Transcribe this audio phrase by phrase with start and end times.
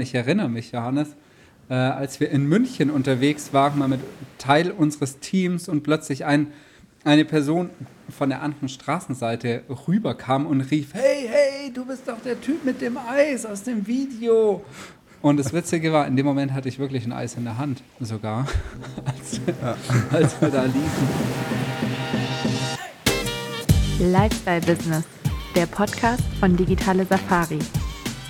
[0.00, 1.16] Ich erinnere mich, Johannes,
[1.68, 4.00] äh, als wir in München unterwegs waren, mal mit
[4.38, 6.48] Teil unseres Teams und plötzlich ein,
[7.04, 7.70] eine Person
[8.08, 12.80] von der anderen Straßenseite rüberkam und rief, hey, hey, du bist doch der Typ mit
[12.80, 14.64] dem Eis aus dem Video.
[15.22, 17.82] Und das Witzige war, in dem Moment hatte ich wirklich ein Eis in der Hand,
[18.00, 18.46] sogar,
[19.04, 19.76] als, ja.
[20.12, 21.08] als wir da liefen.
[23.98, 25.04] Lifestyle Business,
[25.54, 27.58] der Podcast von Digitale Safari.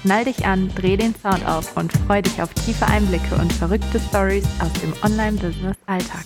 [0.07, 3.99] Schnall dich an, dreh den Sound auf und freu dich auf tiefe Einblicke und verrückte
[3.99, 6.25] Stories aus dem Online-Business-Alltag.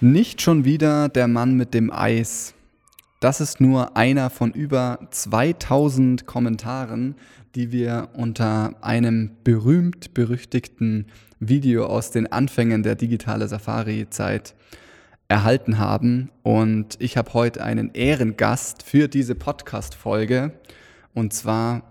[0.00, 2.54] Nicht schon wieder der Mann mit dem Eis.
[3.20, 7.16] Das ist nur einer von über 2000 Kommentaren,
[7.54, 11.08] die wir unter einem berühmt-berüchtigten
[11.40, 14.54] Video aus den Anfängen der digitale Safari-Zeit
[15.28, 16.30] erhalten haben.
[16.42, 20.52] Und ich habe heute einen Ehrengast für diese Podcast-Folge
[21.16, 21.82] und zwar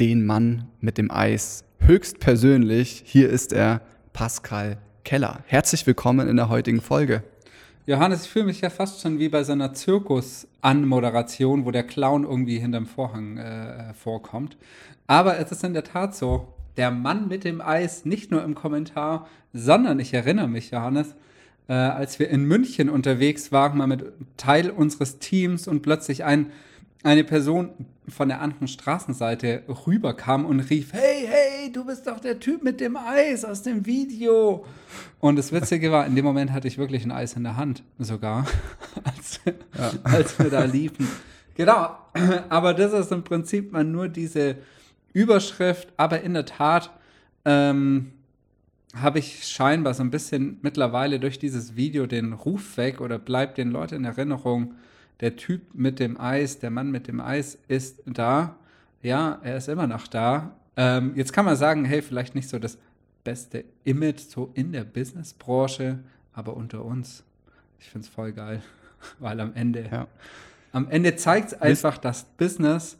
[0.00, 1.64] den Mann mit dem Eis.
[1.78, 3.80] Höchstpersönlich, hier ist er,
[4.12, 5.38] Pascal Keller.
[5.46, 7.22] Herzlich willkommen in der heutigen Folge.
[7.86, 12.24] Johannes, ich fühle mich ja fast schon wie bei so einer Zirkus-Anmoderation, wo der Clown
[12.24, 14.56] irgendwie hinterm Vorhang äh, vorkommt.
[15.06, 18.56] Aber es ist in der Tat so, der Mann mit dem Eis, nicht nur im
[18.56, 21.14] Kommentar, sondern ich erinnere mich, Johannes,
[21.68, 24.06] äh, als wir in München unterwegs waren, mal mit
[24.36, 26.50] Teil unseres Teams und plötzlich ein
[27.02, 27.70] eine Person
[28.08, 32.80] von der anderen Straßenseite rüberkam und rief, hey, hey, du bist doch der Typ mit
[32.80, 34.64] dem Eis aus dem Video.
[35.20, 37.82] Und das Witzige war, in dem Moment hatte ich wirklich ein Eis in der Hand,
[37.98, 38.46] sogar,
[39.04, 39.90] als, ja.
[40.04, 41.08] als wir da liefen.
[41.54, 41.96] Genau,
[42.48, 44.56] aber das ist im Prinzip mal nur diese
[45.12, 46.90] Überschrift, aber in der Tat
[47.44, 48.12] ähm,
[48.94, 53.58] habe ich scheinbar so ein bisschen mittlerweile durch dieses Video den Ruf weg oder bleibt
[53.58, 54.74] den Leuten in Erinnerung,
[55.20, 58.56] der Typ mit dem Eis, der Mann mit dem Eis ist da.
[59.02, 60.56] Ja, er ist immer noch da.
[60.76, 62.78] Ähm, jetzt kann man sagen, hey, vielleicht nicht so das
[63.24, 65.98] beste Image so in der Businessbranche,
[66.32, 67.24] aber unter uns.
[67.78, 68.62] Ich finde es voll geil,
[69.18, 70.06] weil am Ende, ja.
[70.72, 72.98] am Ende zeigt es einfach, dass Business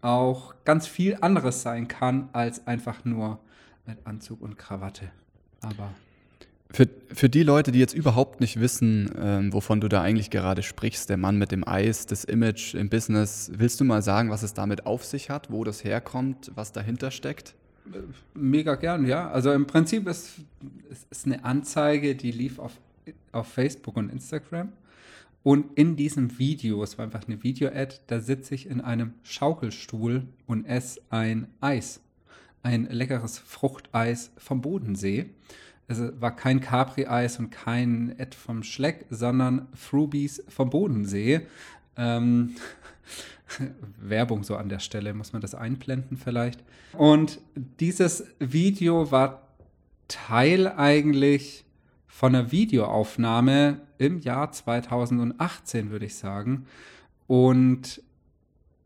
[0.00, 3.38] auch ganz viel anderes sein kann als einfach nur
[3.86, 5.10] mit Anzug und Krawatte.
[5.62, 5.90] Aber
[6.74, 10.64] für, für die Leute, die jetzt überhaupt nicht wissen, ähm, wovon du da eigentlich gerade
[10.64, 14.42] sprichst, der Mann mit dem Eis, das Image im Business, willst du mal sagen, was
[14.42, 17.54] es damit auf sich hat, wo das herkommt, was dahinter steckt?
[18.34, 19.30] Mega gern, ja.
[19.30, 20.40] Also im Prinzip ist
[21.10, 22.72] es eine Anzeige, die lief auf,
[23.30, 24.72] auf Facebook und Instagram.
[25.44, 30.24] Und in diesem Video, es war einfach eine Video-Ad, da sitze ich in einem Schaukelstuhl
[30.46, 32.00] und esse ein Eis.
[32.64, 35.26] Ein leckeres Fruchteis vom Bodensee
[35.86, 41.42] es war kein Capri-Eis und kein Ed vom Schleck, sondern Frubies vom Bodensee.
[41.96, 42.56] Ähm,
[43.98, 46.62] Werbung so an der Stelle, muss man das einblenden vielleicht.
[46.92, 47.40] Und
[47.80, 49.48] dieses Video war
[50.08, 51.64] Teil eigentlich
[52.06, 56.66] von einer Videoaufnahme im Jahr 2018, würde ich sagen.
[57.26, 58.02] Und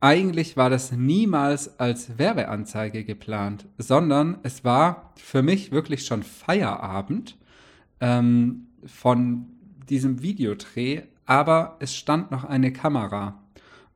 [0.01, 7.37] eigentlich war das niemals als Werbeanzeige geplant, sondern es war für mich wirklich schon Feierabend
[8.01, 9.47] ähm, von
[9.89, 13.43] diesem Videodreh, aber es stand noch eine Kamera.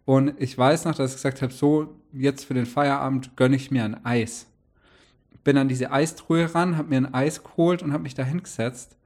[0.05, 3.71] Und ich weiß noch, dass ich gesagt habe, so, jetzt für den Feierabend gönne ich
[3.71, 4.49] mir ein Eis.
[5.45, 8.97] Bin an diese Eistruhe ran, habe mir ein Eis geholt und habe mich da hingesetzt.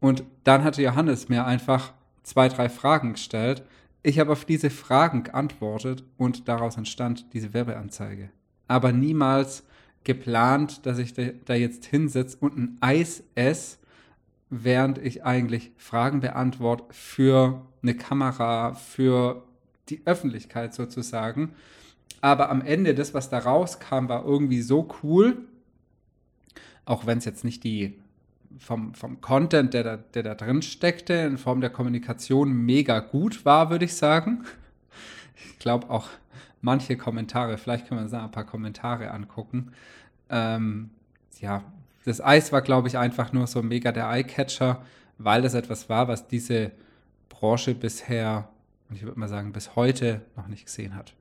[0.00, 1.92] Und dann hatte Johannes mir einfach
[2.22, 3.62] zwei, drei Fragen gestellt
[4.08, 8.30] ich habe auf diese Fragen geantwortet und daraus entstand diese Werbeanzeige.
[8.66, 9.64] Aber niemals
[10.02, 13.76] geplant, dass ich da jetzt hinsetze und ein Eis esse,
[14.48, 19.44] während ich eigentlich Fragen beantworte für eine Kamera, für
[19.90, 21.52] die Öffentlichkeit sozusagen.
[22.22, 25.36] Aber am Ende, das, was da rauskam, war irgendwie so cool,
[26.86, 27.98] auch wenn es jetzt nicht die
[28.58, 33.44] vom, vom Content, der da, der da drin steckte, in Form der Kommunikation mega gut
[33.44, 34.44] war, würde ich sagen.
[35.34, 36.08] Ich glaube auch
[36.60, 39.72] manche Kommentare, vielleicht können wir uns ein paar Kommentare angucken.
[40.30, 40.90] Ähm,
[41.40, 41.62] ja,
[42.04, 44.82] das Eis war, glaube ich, einfach nur so mega der Eyecatcher,
[45.18, 46.72] weil das etwas war, was diese
[47.28, 48.48] Branche bisher,
[48.88, 51.14] und ich würde mal sagen, bis heute noch nicht gesehen hat.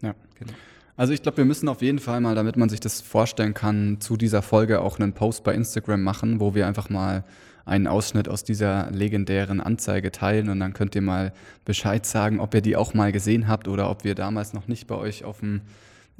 [0.00, 0.52] Ja, genau.
[0.96, 4.00] Also ich glaube, wir müssen auf jeden Fall mal, damit man sich das vorstellen kann,
[4.00, 7.24] zu dieser Folge auch einen Post bei Instagram machen, wo wir einfach mal
[7.64, 11.32] einen Ausschnitt aus dieser legendären Anzeige teilen und dann könnt ihr mal
[11.64, 14.86] Bescheid sagen, ob ihr die auch mal gesehen habt oder ob wir damals noch nicht
[14.86, 15.62] bei euch auf dem,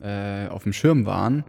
[0.00, 1.44] äh, auf dem Schirm waren.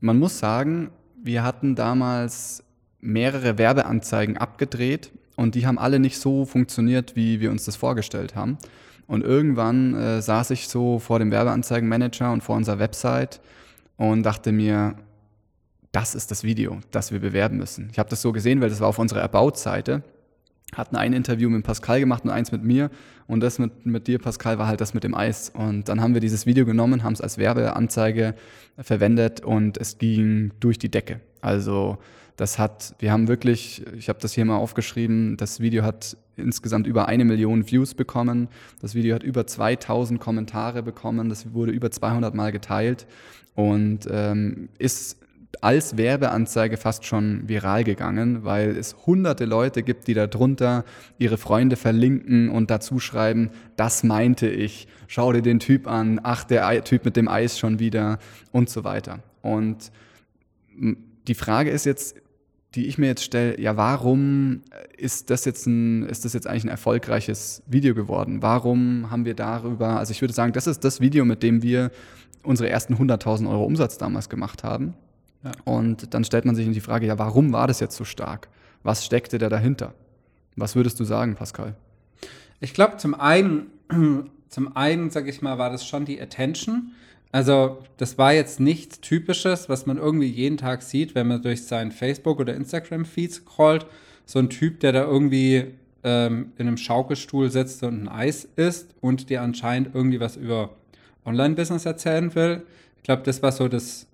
[0.00, 0.90] Man muss sagen,
[1.22, 2.62] wir hatten damals
[3.00, 8.36] mehrere Werbeanzeigen abgedreht und die haben alle nicht so funktioniert, wie wir uns das vorgestellt
[8.36, 8.58] haben.
[9.10, 13.40] Und irgendwann äh, saß ich so vor dem Werbeanzeigenmanager und vor unserer Website
[13.96, 14.94] und dachte mir,
[15.90, 17.88] das ist das Video, das wir bewerben müssen.
[17.90, 20.04] Ich habe das so gesehen, weil das war auf unserer About-Seite.
[20.76, 22.88] Hatten ein Interview mit Pascal gemacht und eins mit mir.
[23.26, 25.50] Und das mit, mit dir, Pascal, war halt das mit dem Eis.
[25.52, 28.36] Und dann haben wir dieses Video genommen, haben es als Werbeanzeige
[28.78, 31.18] verwendet und es ging durch die Decke.
[31.40, 31.98] Also
[32.36, 36.86] das hat, wir haben wirklich, ich habe das hier mal aufgeschrieben, das Video hat insgesamt
[36.86, 38.48] über eine Million Views bekommen.
[38.80, 41.28] Das Video hat über 2000 Kommentare bekommen.
[41.28, 43.06] Das wurde über 200 Mal geteilt
[43.54, 45.20] und ähm, ist
[45.60, 50.84] als Werbeanzeige fast schon viral gegangen, weil es hunderte Leute gibt, die darunter
[51.18, 56.44] ihre Freunde verlinken und dazu schreiben, das meinte ich, schau dir den Typ an, ach,
[56.44, 58.18] der Typ mit dem Eis schon wieder
[58.52, 59.20] und so weiter.
[59.42, 59.90] Und
[61.26, 62.16] die Frage ist jetzt,
[62.74, 64.62] die ich mir jetzt stelle, ja, warum
[64.96, 68.42] ist das jetzt ein, ist das jetzt eigentlich ein erfolgreiches Video geworden?
[68.42, 71.90] Warum haben wir darüber, also ich würde sagen, das ist das Video, mit dem wir
[72.42, 74.94] unsere ersten 100.000 Euro Umsatz damals gemacht haben.
[75.42, 75.52] Ja.
[75.64, 78.48] Und dann stellt man sich die Frage, ja, warum war das jetzt so stark?
[78.82, 79.94] Was steckte da dahinter?
[80.56, 81.74] Was würdest du sagen, Pascal?
[82.60, 83.66] Ich glaube, zum einen,
[84.48, 86.92] zum einen, sage ich mal, war das schon die Attention.
[87.32, 91.64] Also das war jetzt nichts Typisches, was man irgendwie jeden Tag sieht, wenn man durch
[91.64, 93.86] seinen Facebook- oder Instagram-Feed scrollt.
[94.26, 95.66] So ein Typ, der da irgendwie
[96.02, 100.70] ähm, in einem Schaukelstuhl sitzt und ein Eis isst und dir anscheinend irgendwie was über
[101.24, 102.62] Online-Business erzählen will.
[102.96, 104.06] Ich glaube, das war so das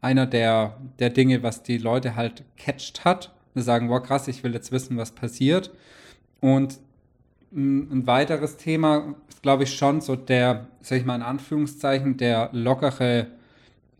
[0.00, 3.32] einer der, der Dinge, was die Leute halt catcht hat.
[3.54, 5.70] Wir sagen, wow, krass, ich will jetzt wissen, was passiert.
[6.40, 6.80] Und
[7.54, 12.50] ein weiteres Thema ist, glaube ich, schon so der, sag ich mal in Anführungszeichen, der
[12.52, 13.28] lockere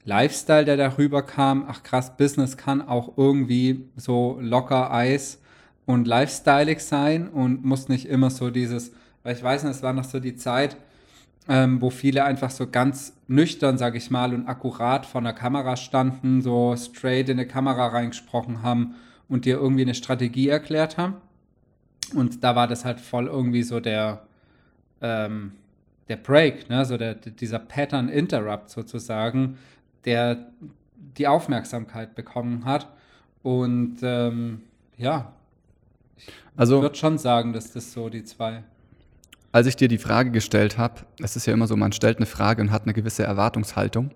[0.05, 1.67] Lifestyle, der darüber kam.
[1.69, 5.41] Ach krass, Business kann auch irgendwie so locker Eis
[5.87, 9.93] und lifestyleig sein und muss nicht immer so dieses, weil ich weiß nicht, es war
[9.93, 10.77] noch so die Zeit,
[11.49, 15.77] ähm, wo viele einfach so ganz nüchtern, sage ich mal, und akkurat vor der Kamera
[15.77, 18.95] standen, so straight in eine Kamera reingesprochen haben
[19.29, 21.15] und dir irgendwie eine Strategie erklärt haben.
[22.15, 24.23] Und da war das halt voll irgendwie so der,
[25.01, 25.53] ähm,
[26.09, 26.85] der Break, ne?
[26.85, 29.59] so der, dieser Pattern Interrupt sozusagen,
[30.05, 30.47] der
[31.17, 32.89] die Aufmerksamkeit bekommen hat.
[33.43, 34.63] Und ähm,
[34.97, 35.33] ja,
[36.17, 38.63] ich also, würde schon sagen, dass das so die zwei.
[39.53, 42.27] Als ich dir die Frage gestellt habe, es ist ja immer so, man stellt eine
[42.27, 44.11] Frage und hat eine gewisse Erwartungshaltung.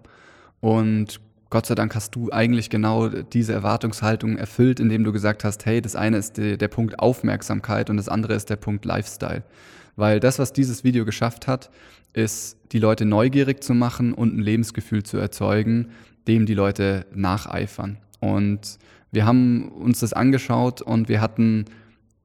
[0.60, 1.20] Und
[1.56, 5.80] Gott sei Dank hast du eigentlich genau diese Erwartungshaltung erfüllt, indem du gesagt hast, hey,
[5.80, 9.42] das eine ist die, der Punkt Aufmerksamkeit und das andere ist der Punkt Lifestyle.
[9.96, 11.70] Weil das, was dieses Video geschafft hat,
[12.12, 15.92] ist, die Leute neugierig zu machen und ein Lebensgefühl zu erzeugen,
[16.28, 17.96] dem die Leute nacheifern.
[18.20, 18.78] Und
[19.10, 21.64] wir haben uns das angeschaut und wir hatten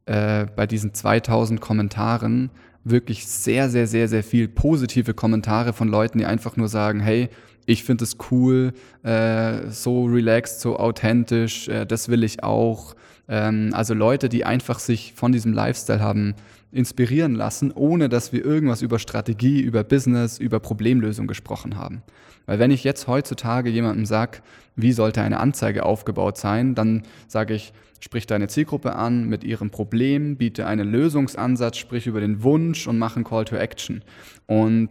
[0.08, 2.50] äh, bei diesen 2000 Kommentaren
[2.84, 7.30] wirklich sehr, sehr, sehr, sehr viel positive Kommentare von Leuten, die einfach nur sagen, hey,
[7.66, 8.74] ich finde es cool,
[9.04, 12.96] äh, so relaxed, so authentisch, äh, das will ich auch.
[13.28, 16.36] Ähm, also Leute, die einfach sich von diesem Lifestyle haben
[16.72, 22.02] inspirieren lassen, ohne dass wir irgendwas über Strategie, über Business, über Problemlösung gesprochen haben.
[22.46, 24.40] Weil wenn ich jetzt heutzutage jemandem sage,
[24.76, 29.70] wie sollte eine Anzeige aufgebaut sein, dann sage ich, sprich deine Zielgruppe an mit ihrem
[29.70, 34.02] Problem, biete einen Lösungsansatz, sprich über den Wunsch und mach einen Call to Action.
[34.48, 34.90] Und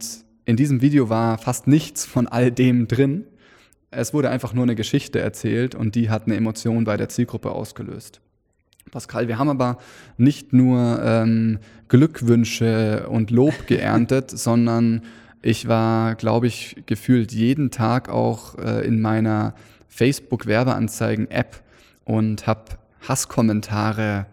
[0.51, 3.23] in diesem Video war fast nichts von all dem drin.
[3.89, 7.51] Es wurde einfach nur eine Geschichte erzählt und die hat eine Emotion bei der Zielgruppe
[7.51, 8.19] ausgelöst.
[8.91, 9.77] Pascal, wir haben aber
[10.17, 15.03] nicht nur ähm, Glückwünsche und Lob geerntet, sondern
[15.41, 19.55] ich war, glaube ich, gefühlt jeden Tag auch äh, in meiner
[19.87, 21.61] Facebook-Werbeanzeigen-App
[22.03, 22.65] und habe
[23.07, 24.25] Hasskommentare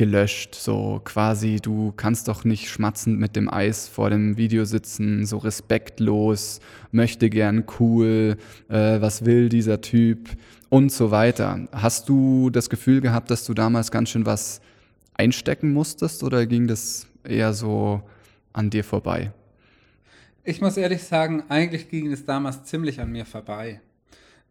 [0.00, 0.54] gelöscht.
[0.54, 5.36] So quasi, du kannst doch nicht schmatzend mit dem Eis vor dem Video sitzen, so
[5.36, 8.38] respektlos, möchte gern cool,
[8.70, 10.30] äh, was will dieser Typ
[10.70, 11.68] und so weiter.
[11.72, 14.62] Hast du das Gefühl gehabt, dass du damals ganz schön was
[15.12, 18.00] einstecken musstest oder ging das eher so
[18.54, 19.32] an dir vorbei?
[20.44, 23.82] Ich muss ehrlich sagen, eigentlich ging es damals ziemlich an mir vorbei.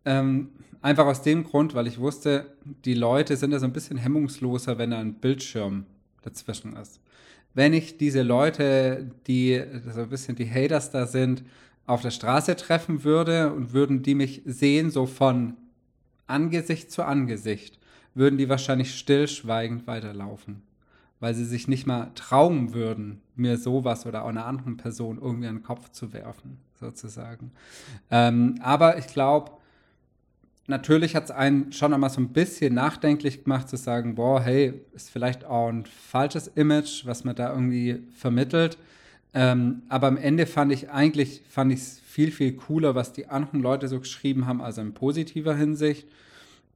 [0.06, 0.50] Ähm,
[0.82, 2.46] Einfach aus dem Grund, weil ich wusste,
[2.86, 5.86] die Leute sind ja so ein bisschen hemmungsloser, wenn da ein Bildschirm
[6.22, 7.02] dazwischen ist.
[7.54, 9.62] Wenn ich diese Leute, die
[9.94, 11.44] so ein bisschen die Haters da sind,
[11.86, 15.58] auf der Straße treffen würde und würden die mich sehen, so von
[16.28, 17.78] Angesicht zu Angesicht,
[18.14, 20.62] würden die wahrscheinlich stillschweigend weiterlaufen,
[21.20, 25.48] weil sie sich nicht mal trauen würden, mir sowas oder auch einer anderen Person irgendwie
[25.48, 27.52] an den Kopf zu werfen, sozusagen.
[28.12, 29.59] Ähm, aber ich glaube,
[30.70, 34.74] natürlich hat es einen schon einmal so ein bisschen nachdenklich gemacht, zu sagen, boah, hey,
[34.94, 38.78] ist vielleicht auch ein falsches Image, was man da irgendwie vermittelt.
[39.34, 43.28] Ähm, aber am Ende fand ich eigentlich, fand ich es viel, viel cooler, was die
[43.28, 46.08] anderen Leute so geschrieben haben, also in positiver Hinsicht,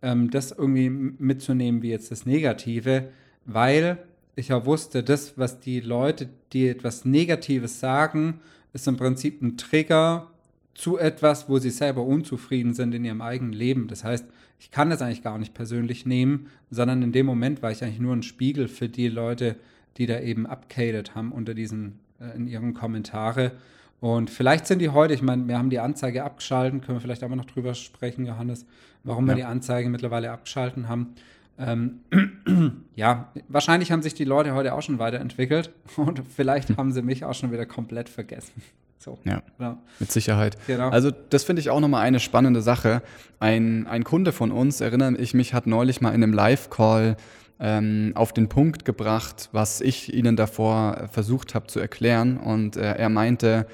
[0.02, 3.10] ähm, das irgendwie mitzunehmen wie jetzt das Negative,
[3.46, 3.98] weil
[4.36, 8.40] ich auch wusste, das, was die Leute, die etwas Negatives sagen,
[8.74, 10.33] ist im Prinzip ein Trigger
[10.74, 13.88] zu etwas, wo sie selber unzufrieden sind in ihrem eigenen Leben.
[13.88, 14.26] Das heißt,
[14.60, 18.00] ich kann das eigentlich gar nicht persönlich nehmen, sondern in dem Moment war ich eigentlich
[18.00, 19.56] nur ein Spiegel für die Leute,
[19.98, 23.52] die da eben abcadet haben unter diesen, äh, in ihren Kommentare.
[24.00, 27.24] Und vielleicht sind die heute, ich meine, wir haben die Anzeige abgeschalten, können wir vielleicht
[27.24, 28.66] aber noch drüber sprechen, Johannes,
[29.04, 29.32] warum ja.
[29.32, 31.16] wir die Anzeige mittlerweile abgeschalten haben.
[31.58, 32.00] Ähm,
[32.96, 37.24] ja, wahrscheinlich haben sich die Leute heute auch schon weiterentwickelt und vielleicht haben sie mich
[37.24, 38.62] auch schon wieder komplett vergessen.
[39.04, 39.78] So, ja, genau.
[40.00, 40.56] mit Sicherheit.
[40.66, 40.90] Genau.
[40.90, 43.02] Also das finde ich auch nochmal eine spannende Sache.
[43.38, 47.18] Ein, ein Kunde von uns, erinnere ich mich, hat neulich mal in einem Live-Call
[47.60, 52.38] ähm, auf den Punkt gebracht, was ich Ihnen davor versucht habe zu erklären.
[52.38, 53.68] Und äh, er meinte,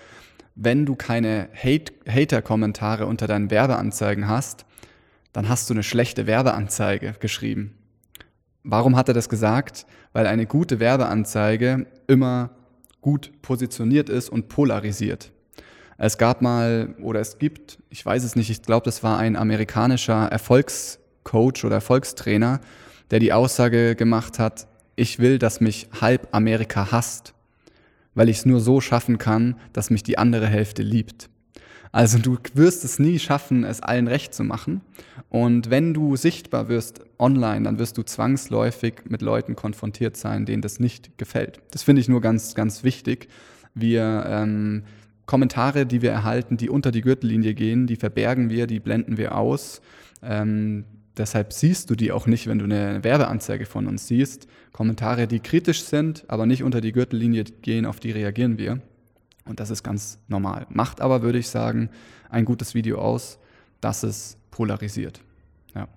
[0.56, 4.66] wenn du keine Hate Hater-Kommentare unter deinen Werbeanzeigen hast,
[5.32, 7.76] dann hast du eine schlechte Werbeanzeige geschrieben.
[8.64, 9.86] Warum hat er das gesagt?
[10.12, 12.50] Weil eine gute Werbeanzeige immer
[13.02, 15.32] gut positioniert ist und polarisiert.
[15.98, 19.36] Es gab mal oder es gibt, ich weiß es nicht, ich glaube, das war ein
[19.36, 22.62] amerikanischer Erfolgscoach oder Erfolgstrainer,
[23.12, 27.34] der die Aussage gemacht hat, ich will, dass mich halb Amerika hasst,
[28.16, 31.30] weil ich es nur so schaffen kann, dass mich die andere Hälfte liebt.
[31.92, 34.82] Also du wirst es nie schaffen, es allen recht zu machen.
[35.30, 40.62] Und wenn du sichtbar wirst online, dann wirst du zwangsläufig mit Leuten konfrontiert sein, denen
[40.62, 41.62] das nicht gefällt.
[41.72, 43.28] Das finde ich nur ganz, ganz wichtig.
[43.74, 44.84] Wir ähm,
[45.26, 49.36] Kommentare, die wir erhalten, die unter die Gürtellinie gehen, die verbergen wir, die blenden wir
[49.36, 49.82] aus.
[50.24, 50.86] Ähm,
[51.18, 54.48] deshalb siehst du die auch nicht, wenn du eine Werbeanzeige von uns siehst.
[54.72, 58.82] Kommentare, die kritisch sind, aber nicht unter die Gürtellinie gehen, auf die reagieren wir.
[59.50, 60.68] Und das ist ganz normal.
[60.70, 61.90] Macht aber, würde ich sagen,
[62.30, 63.40] ein gutes Video aus,
[63.82, 65.22] dass es polarisiert.
[65.76, 65.88] Ja.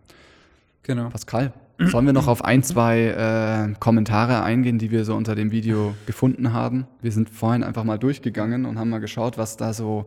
[0.82, 1.10] Genau.
[1.10, 5.50] Pascal, sollen wir noch auf ein, zwei äh, Kommentare eingehen, die wir so unter dem
[5.50, 6.86] Video gefunden haben?
[7.00, 10.06] Wir sind vorhin einfach mal durchgegangen und haben mal geschaut, was da so,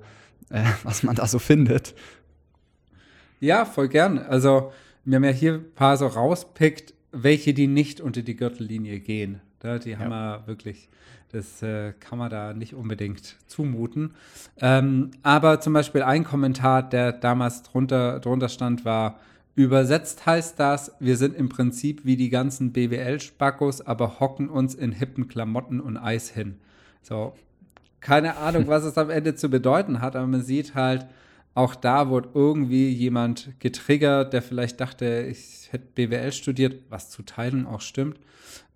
[0.49, 1.93] äh, was man da so findet.
[3.39, 4.17] Ja, voll gern.
[4.17, 4.71] Also,
[5.03, 9.41] wir haben ja hier ein paar so rauspickt, welche die nicht unter die Gürtellinie gehen.
[9.63, 10.39] Die haben ja.
[10.39, 10.89] wir wirklich
[11.32, 14.13] das äh, kann man da nicht unbedingt zumuten.
[14.60, 19.20] Ähm, aber zum Beispiel ein Kommentar, der damals drunter, drunter stand, war,
[19.55, 24.91] übersetzt heißt das, wir sind im Prinzip wie die ganzen BWL-Spackos, aber hocken uns in
[24.91, 26.60] hippen Klamotten und Eis hin.
[27.01, 27.34] So,
[28.00, 31.05] keine Ahnung, was es am Ende zu bedeuten hat, aber man sieht halt,
[31.53, 37.24] auch da wurde irgendwie jemand getriggert, der vielleicht dachte, ich hätte BWL studiert, was zu
[37.24, 38.20] teilen auch stimmt.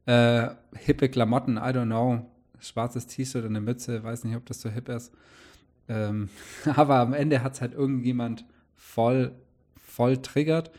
[0.06, 2.26] Äh, hippe Klamotten, I don't know
[2.62, 5.12] schwarzes T-Shirt und eine Mütze, weiß nicht, ob das so hip ist.
[5.88, 6.30] Ähm,
[6.76, 9.32] aber am Ende hat es halt irgendjemand voll,
[9.84, 10.72] voll triggert.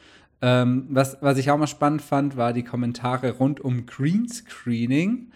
[0.43, 5.33] Ähm, was, was ich auch mal spannend fand, war die Kommentare rund um Greenscreening.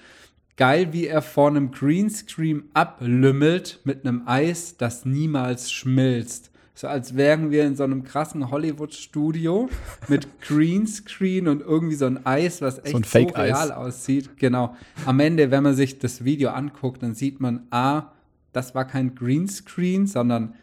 [0.57, 6.51] Geil, wie er vor einem Greenscreen ablümmelt mit einem Eis, das niemals schmilzt.
[6.77, 9.71] So als wären wir in so einem krassen Hollywood-Studio
[10.09, 14.37] mit Greenscreen und irgendwie so ein Eis, was echt so, so real aussieht.
[14.39, 14.77] Genau.
[15.07, 18.11] Am Ende, wenn man sich das Video anguckt, dann sieht man, A,
[18.53, 20.55] das war kein Greenscreen, sondern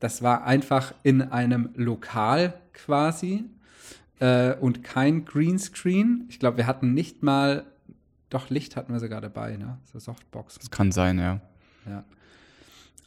[0.00, 3.44] das war einfach in einem Lokal quasi
[4.20, 6.26] äh, und kein Greenscreen.
[6.28, 7.64] Ich glaube, wir hatten nicht mal,
[8.28, 9.78] doch Licht hatten wir sogar dabei, ne?
[9.90, 10.58] So Softbox.
[10.58, 11.40] Das kann sein, ja.
[11.88, 12.04] Ja.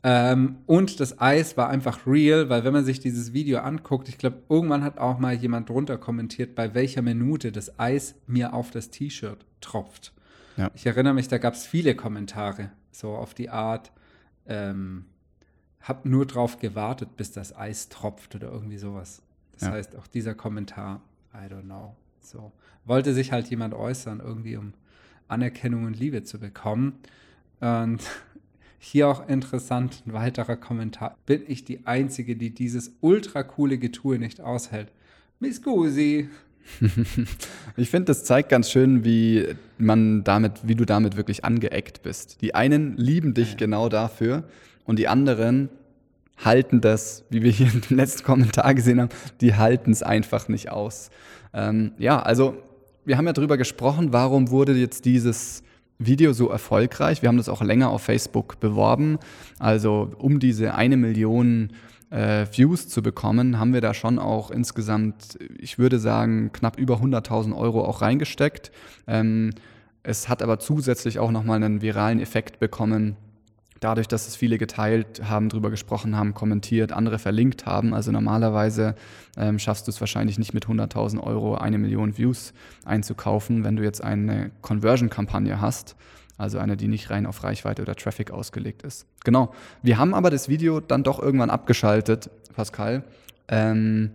[0.03, 4.17] Ähm, und das Eis war einfach real, weil wenn man sich dieses Video anguckt, ich
[4.17, 8.71] glaube, irgendwann hat auch mal jemand drunter kommentiert, bei welcher Minute das Eis mir auf
[8.71, 10.13] das T-Shirt tropft.
[10.55, 10.69] Ja.
[10.75, 13.91] Ich erinnere mich, da gab es viele Kommentare, so auf die Art,
[14.47, 15.05] ähm,
[15.81, 19.21] hab nur drauf gewartet, bis das Eis tropft oder irgendwie sowas.
[19.53, 19.71] Das ja.
[19.71, 21.01] heißt, auch dieser Kommentar,
[21.33, 21.95] I don't know.
[22.19, 22.51] So.
[22.85, 24.73] Wollte sich halt jemand äußern, irgendwie um
[25.27, 26.99] Anerkennung und Liebe zu bekommen.
[27.59, 28.01] Und
[28.79, 31.17] hier auch interessant, ein weiterer Kommentar.
[31.25, 34.91] Bin ich die Einzige, die dieses ultra coole Getue nicht aushält?
[35.39, 36.29] Miss Gusi.
[37.77, 42.41] ich finde, das zeigt ganz schön, wie man damit, wie du damit wirklich angeeckt bist.
[42.41, 43.57] Die einen lieben dich ja.
[43.57, 44.43] genau dafür
[44.85, 45.69] und die anderen
[46.43, 49.09] halten das, wie wir hier im letzten Kommentar gesehen haben,
[49.41, 51.09] die halten es einfach nicht aus.
[51.53, 52.57] Ähm, ja, also
[53.05, 55.63] wir haben ja darüber gesprochen, warum wurde jetzt dieses
[55.99, 57.21] Video so erfolgreich.
[57.21, 59.17] Wir haben das auch länger auf Facebook beworben.
[59.59, 61.71] Also um diese eine Million
[62.09, 66.95] äh, Views zu bekommen, haben wir da schon auch insgesamt, ich würde sagen, knapp über
[66.97, 68.71] 100.000 Euro auch reingesteckt.
[69.07, 69.51] Ähm,
[70.03, 73.17] es hat aber zusätzlich auch nochmal einen viralen Effekt bekommen,
[73.79, 77.93] dadurch, dass es viele geteilt haben, drüber gesprochen haben, kommentiert, andere verlinkt haben.
[77.93, 78.95] Also normalerweise
[79.37, 82.53] ähm, schaffst du es wahrscheinlich nicht mit 100.000 Euro eine Million Views
[82.85, 85.95] einzukaufen, wenn du jetzt eine Conversion-Kampagne hast.
[86.37, 89.07] Also eine, die nicht rein auf Reichweite oder Traffic ausgelegt ist.
[89.23, 89.53] Genau.
[89.81, 93.03] Wir haben aber das Video dann doch irgendwann abgeschaltet, Pascal.
[93.47, 94.11] Ähm,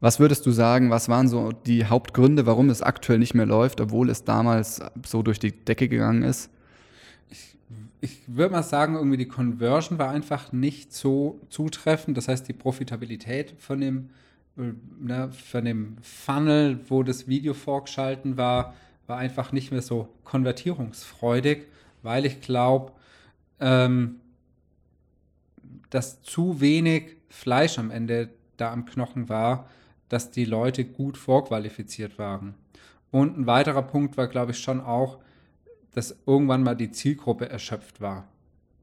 [0.00, 3.80] was würdest du sagen, was waren so die Hauptgründe, warum es aktuell nicht mehr läuft,
[3.80, 6.50] obwohl es damals so durch die Decke gegangen ist?
[7.30, 7.57] ich
[8.26, 12.16] würde mal sagen, irgendwie die Conversion war einfach nicht so zutreffend.
[12.16, 14.10] Das heißt, die Profitabilität von dem,
[14.56, 18.74] äh, ne, von dem Funnel, wo das Video vorgeschalten war,
[19.06, 21.66] war einfach nicht mehr so konvertierungsfreudig,
[22.02, 22.92] weil ich glaube,
[23.58, 24.20] ähm,
[25.90, 29.68] dass zu wenig Fleisch am Ende da am Knochen war,
[30.08, 32.54] dass die Leute gut vorqualifiziert waren.
[33.10, 35.18] Und ein weiterer Punkt war, glaube ich, schon auch,
[35.98, 38.28] dass irgendwann mal die Zielgruppe erschöpft war.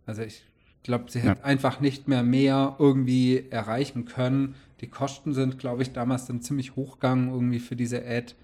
[0.05, 0.43] Also ich
[0.83, 1.27] glaube, sie ja.
[1.27, 4.55] hat einfach nicht mehr mehr irgendwie erreichen können.
[4.81, 8.35] Die Kosten sind, glaube ich, damals dann ziemlich hochgegangen irgendwie für diese Ad.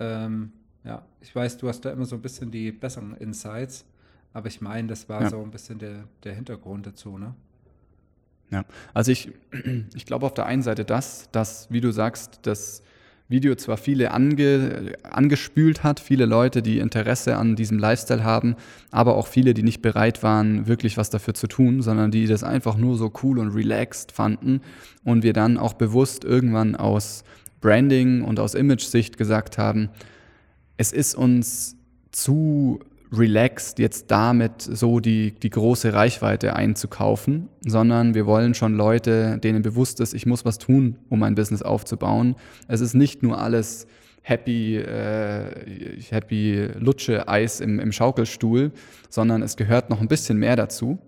[0.00, 0.52] Ähm,
[0.84, 3.86] ja, ich weiß, du hast da immer so ein bisschen die besseren Insights,
[4.34, 5.30] aber ich meine, das war ja.
[5.30, 7.34] so ein bisschen der, der Hintergrund dazu, ne?
[8.50, 9.32] Ja, also ich,
[9.94, 12.82] ich glaube auf der einen Seite das, dass, wie du sagst, das
[13.28, 18.54] Video zwar viele ange, angespült hat, viele Leute, die Interesse an diesem Lifestyle haben,
[18.90, 22.44] aber auch viele, die nicht bereit waren, wirklich was dafür zu tun, sondern die das
[22.44, 24.60] einfach nur so cool und relaxed fanden
[25.04, 27.24] und wir dann auch bewusst irgendwann aus
[27.62, 29.88] Branding und aus Image-Sicht gesagt haben,
[30.76, 31.76] es ist uns
[32.12, 32.80] zu
[33.12, 39.62] relaxed, jetzt damit so die, die große Reichweite einzukaufen, sondern wir wollen schon Leute, denen
[39.62, 42.36] bewusst ist, ich muss was tun, um mein Business aufzubauen.
[42.68, 43.86] Es ist nicht nur alles
[44.22, 48.72] happy, äh, happy Lutsche Eis im, im Schaukelstuhl,
[49.10, 50.98] sondern es gehört noch ein bisschen mehr dazu.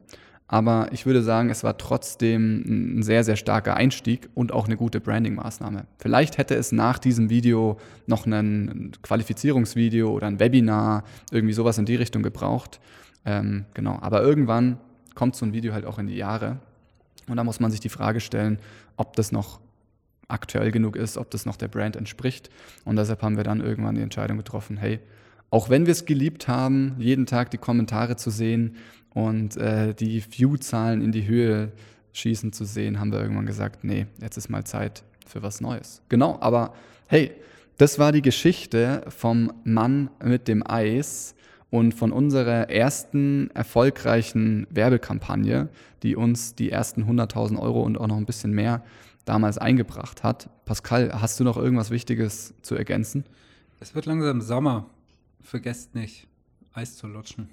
[0.48, 4.76] Aber ich würde sagen, es war trotzdem ein sehr, sehr starker Einstieg und auch eine
[4.76, 5.86] gute Branding-Maßnahme.
[5.98, 11.84] Vielleicht hätte es nach diesem Video noch ein Qualifizierungsvideo oder ein Webinar, irgendwie sowas in
[11.84, 12.80] die Richtung gebraucht.
[13.24, 13.98] Ähm, genau.
[14.00, 14.78] Aber irgendwann
[15.16, 16.58] kommt so ein Video halt auch in die Jahre.
[17.28, 18.60] Und da muss man sich die Frage stellen,
[18.96, 19.58] ob das noch
[20.28, 22.50] aktuell genug ist, ob das noch der Brand entspricht.
[22.84, 25.00] Und deshalb haben wir dann irgendwann die Entscheidung getroffen, hey,
[25.50, 28.76] auch wenn wir es geliebt haben, jeden Tag die Kommentare zu sehen,
[29.16, 31.72] und äh, die View-Zahlen in die Höhe
[32.12, 36.02] schießen zu sehen, haben wir irgendwann gesagt, nee, jetzt ist mal Zeit für was Neues.
[36.10, 36.74] Genau, aber
[37.06, 37.32] hey,
[37.78, 41.34] das war die Geschichte vom Mann mit dem Eis
[41.70, 45.70] und von unserer ersten erfolgreichen Werbekampagne,
[46.02, 48.82] die uns die ersten 100.000 Euro und auch noch ein bisschen mehr
[49.24, 50.50] damals eingebracht hat.
[50.66, 53.24] Pascal, hast du noch irgendwas Wichtiges zu ergänzen?
[53.80, 54.90] Es wird langsam Sommer.
[55.46, 56.26] Vergesst nicht,
[56.72, 57.48] Eis zu lutschen.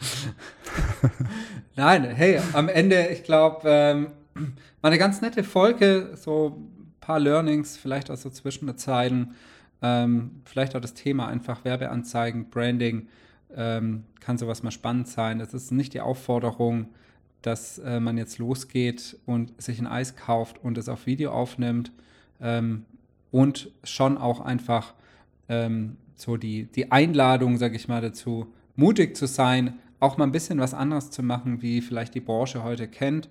[1.76, 4.08] Nein, hey, am Ende, ich glaube, ähm,
[4.82, 9.34] war eine ganz nette Folge, so ein paar Learnings, vielleicht auch so zwischen den Zeilen,
[9.80, 13.08] ähm, vielleicht auch das Thema einfach Werbeanzeigen, Branding,
[13.56, 15.40] ähm, kann sowas mal spannend sein.
[15.40, 16.90] Es ist nicht die Aufforderung,
[17.40, 21.92] dass äh, man jetzt losgeht und sich ein Eis kauft und es auf Video aufnimmt
[22.42, 22.84] ähm,
[23.30, 24.92] und schon auch einfach
[25.48, 30.32] ähm, so die, die Einladung, sage ich mal, dazu, mutig zu sein, auch mal ein
[30.32, 33.28] bisschen was anderes zu machen, wie vielleicht die Branche heute kennt.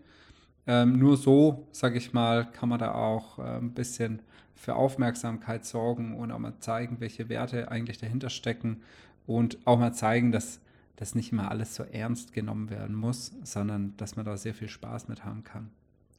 [0.67, 4.21] Ähm, nur so, sage ich mal, kann man da auch äh, ein bisschen
[4.55, 8.81] für Aufmerksamkeit sorgen und auch mal zeigen, welche Werte eigentlich dahinter stecken
[9.25, 10.59] und auch mal zeigen, dass
[10.95, 14.67] das nicht immer alles so ernst genommen werden muss, sondern dass man da sehr viel
[14.67, 15.69] Spaß mit haben kann.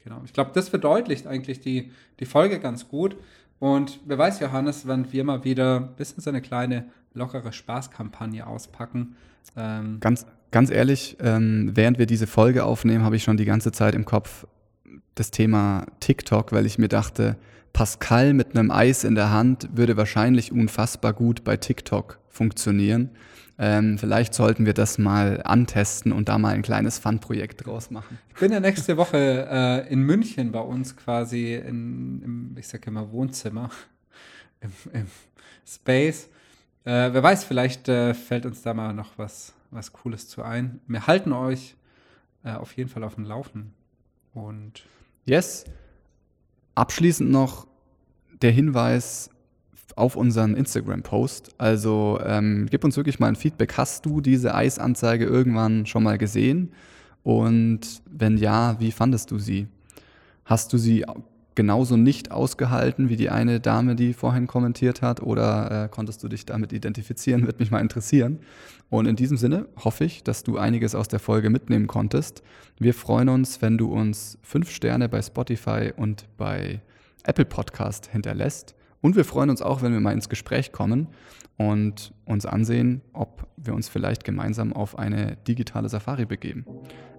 [0.02, 0.22] Genau.
[0.24, 3.16] Ich glaube, das verdeutlicht eigentlich die, die Folge ganz gut.
[3.60, 8.46] Und wer weiß, Johannes, wenn wir mal wieder ein bisschen so eine kleine lockere Spaßkampagne
[8.46, 9.16] auspacken.
[9.56, 13.70] Ähm, ganz, ganz ehrlich, ähm, während wir diese Folge aufnehmen, habe ich schon die ganze
[13.70, 14.46] Zeit im Kopf
[15.14, 17.36] das Thema TikTok, weil ich mir dachte,
[17.72, 23.10] Pascal mit einem Eis in der Hand würde wahrscheinlich unfassbar gut bei TikTok funktionieren.
[23.58, 28.18] Ähm, vielleicht sollten wir das mal antesten und da mal ein kleines Fun-Projekt draus machen.
[28.30, 32.86] Ich bin ja nächste Woche äh, in München bei uns quasi in, im, ich sage
[32.86, 33.70] immer Wohnzimmer,
[34.60, 35.06] im, im
[35.66, 36.30] Space.
[36.84, 40.80] Äh, wer weiß, vielleicht äh, fällt uns da mal noch was was Cooles zu ein.
[40.86, 41.76] Wir halten euch
[42.44, 43.72] äh, auf jeden Fall auf dem Laufen.
[44.34, 44.84] Und
[45.24, 45.64] yes.
[46.80, 47.66] Abschließend noch
[48.40, 49.28] der Hinweis
[49.96, 51.50] auf unseren Instagram-Post.
[51.58, 53.76] Also ähm, gib uns wirklich mal ein Feedback.
[53.76, 56.72] Hast du diese Eisanzeige irgendwann schon mal gesehen?
[57.22, 59.68] Und wenn ja, wie fandest du sie?
[60.46, 61.04] Hast du sie
[61.54, 65.22] genauso nicht ausgehalten wie die eine Dame, die vorhin kommentiert hat?
[65.22, 67.44] Oder äh, konntest du dich damit identifizieren?
[67.46, 68.40] Würde mich mal interessieren.
[68.88, 72.42] Und in diesem Sinne hoffe ich, dass du einiges aus der Folge mitnehmen konntest.
[72.78, 76.80] Wir freuen uns, wenn du uns fünf Sterne bei Spotify und bei
[77.24, 78.74] Apple Podcast hinterlässt.
[79.02, 81.08] Und wir freuen uns auch, wenn wir mal ins Gespräch kommen
[81.56, 86.64] und uns ansehen, ob wir uns vielleicht gemeinsam auf eine digitale Safari begeben.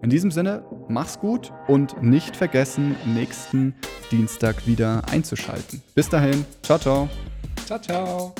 [0.01, 3.75] In diesem Sinne, mach's gut und nicht vergessen, nächsten
[4.11, 5.81] Dienstag wieder einzuschalten.
[5.93, 7.09] Bis dahin, ciao, ciao.
[7.65, 8.33] Ciao, ciao.